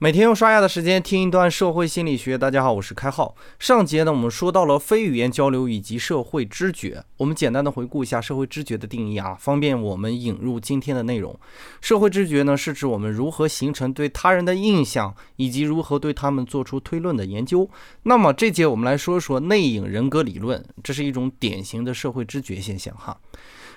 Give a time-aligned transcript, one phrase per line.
[0.00, 2.38] 每天用刷牙的时间听一段社会心理学。
[2.38, 3.34] 大家好，我是开浩。
[3.58, 7.02] 上节呢，我们说到了非语言交流以及社会知觉。
[7.16, 11.36] 我们简单的回顾一下社会知觉的定义啊，方便我们引入今天的内容。
[11.80, 17.68] 社会知觉呢，是指我们如何形成对他人的印象，以及如何对他们做出推论的研究。
[18.04, 23.18] 那么这节我们来说说内隐人格理论，这是一种典型的社会知觉现象哈。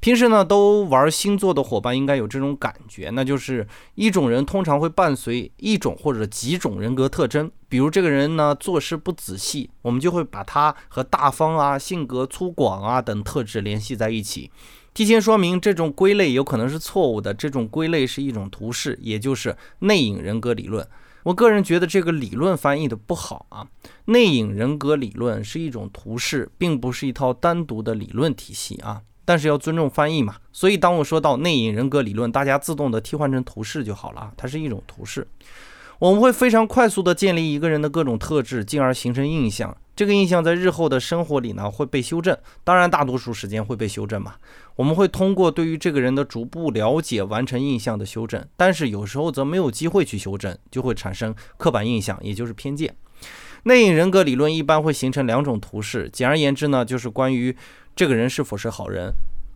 [0.00, 7.50] 平时呢，都玩星座的伙伴应该有这种感觉，那就是一种人通常会伴随一种或者几种人格特征。
[7.70, 14.50] 比如这个人呢做事不仔细，我们就会把他和大方啊、性格粗犷啊等特质联系在一起。
[14.92, 17.32] 提前说明，这种归类有可能是错误的。
[17.32, 20.86] 这种归类是一种图示，也就是内隐人格理论。
[21.24, 23.66] 我个人觉得这个理论翻译的不好啊。
[24.04, 29.00] 内隐人格理论是一种图示，并不是一套单独的理论体系啊。
[29.24, 35.26] 但是要尊重翻译嘛，所以当我说到内隐人格理论，大家自动的替换成图示就好了啊，它是一种图示。
[35.98, 39.76] 我们会非常快速的建立一个人的各种特质，进而形成印象。
[39.96, 44.34] 这个印象在日后的生活里呢会被修正，当然大多数时间会被修正嘛。
[44.74, 52.94] 我们会通过对于这个人的逐步了解完成印象的修正，但是有时候则没有机会去修正，就会产生刻板印象，也就是偏见。
[53.62, 57.56] 内隐人格理论一般会形成两种图示，简而言之呢，就是关于。
[57.96, 59.12] 这个人是否是好人，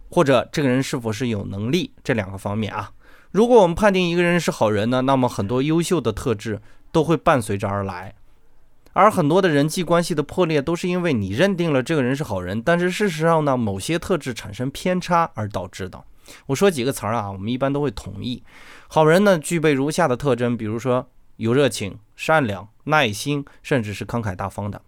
[0.08, 2.90] 或者这个人是否是有能力，这两个方面啊。
[3.30, 8.14] 如果我们判定一个人是好人呢，那么很多优秀的特质都会伴随着而来。
[8.94, 16.02] 而很多的人际关系的破裂，都是因为你认定了这个人是好人，但是事实上呢，某些特质产生偏差而导致的。
[16.46, 18.42] 我说几个词儿啊，我们一般都会同意。
[18.88, 24.80] 好人呢，具备如下的特征，比如说有热情、善良、耐心，甚至是慷慨大方的。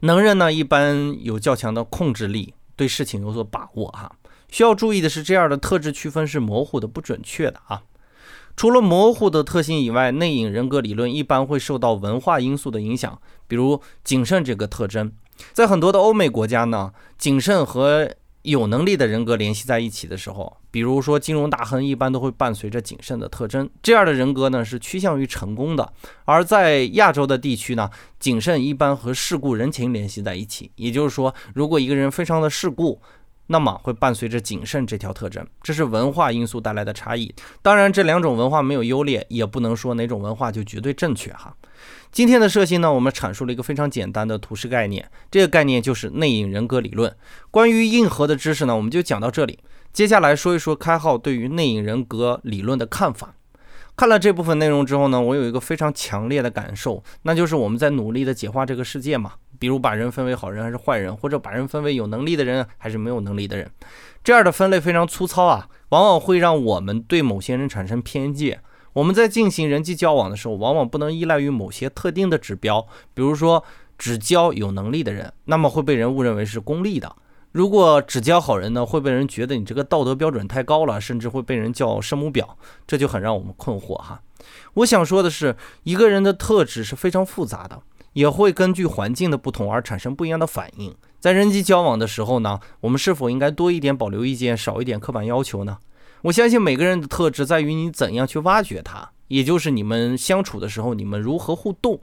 [0.00, 2.54] 能人呢，一般有较强的控制力。
[2.76, 4.10] 对事情有所把握哈，
[4.54, 7.82] 需要注意的是，这样的特质区分是模糊的、不准确的啊。
[8.54, 15.10] 除了模糊的特性以外，内隐人格理论一般会受到文化因素的影响，比如谨慎这个特征，
[15.52, 18.08] 在很多的欧美国家呢，谨慎和
[18.42, 25.92] 有能力的人格联系在一起的时候，比如说金融大亨一般都会伴随着谨慎的特征，这样的人格呢是趋向于成功的。
[26.26, 27.90] 而在亚洲的地区呢，
[28.20, 33.02] 谨慎一般和世故人情联系在一起，也就是说，如果一个人非常的世故。
[33.46, 37.34] 那么会伴随着谨慎这条特征，这是文化因素带来的差异。
[37.60, 41.54] 当然，这两种文化没有优劣，也不能说哪种文化就绝对正确哈。
[42.10, 47.14] 今天的设心呢，我们阐述了一个非常简单的图示概念，这个概念就是内隐人格理论。
[47.50, 49.58] 关于硬核的知识呢，我们就讲到这里。
[49.92, 53.34] 接下来说一说开号对于内隐人格理论的看法。
[53.96, 59.34] 看了这部分内容之后呢，我有一个非常强烈的感受，那就是我们在努力的简化这个世界嘛。
[59.56, 63.70] 比如把人分为好人还是坏人，或者把人分为有能力的人还是没有能力的人，
[64.24, 68.60] 这样的分类非常粗糙啊，往往会让我们对某些人产生偏见。
[68.94, 73.64] 我们在进行人际交往的时候，往往不能依赖于某些特定的指标，比如说
[73.96, 77.08] 只交有能力的人，那么会被人误认为是功利的；
[77.54, 82.44] 如果只交好人呢，会被人觉得你这个道德标准太高了，甚至会被人叫圣母婊，
[82.84, 84.20] 这就很让我们困惑哈。
[84.74, 87.80] 我想说的是，一个人的特质是非常复杂的。
[88.14, 90.94] 也会根据环境的不同而产生不一样的反应。
[91.18, 95.78] 在人际交往的时候呢，我们是否应该多一点保留意见，少一点刻板要求呢？
[96.22, 101.98] 我相信每个人的特质在于你怎样去挖掘它，也就是你们相处的时候，你们如何互动。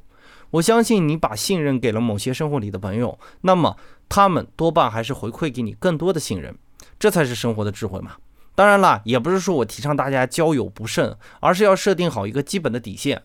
[0.49, 3.77] 我相信你把信任给了某些生活里的朋友，那么
[4.13, 6.53] 他们多半还是回馈给你更多的信任，
[6.99, 8.17] 这才是生活的智慧嘛。
[8.53, 13.23] 当然啦，也不是说我提倡大家交友不慎，而是要设定好一个基本的底线。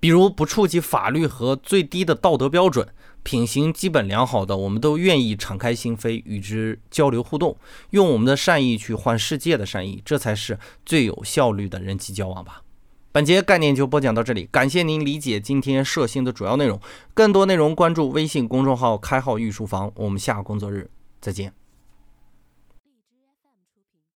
[0.00, 2.84] 比如不触及法律和最低的道德标准，
[3.22, 7.56] 品行基本良好的，我们都愿意敞开心扉与之交流互动，
[7.90, 12.63] 用我们的善意去换世界的善意，这才是最有效率的人际交往吧。
[13.14, 16.80] 本节概念就播讲到这里，感谢您理解今天设信的主要内容。
[17.14, 21.52] 更多内容关注微信公众号“开号御书房”，我们下个工作日再见。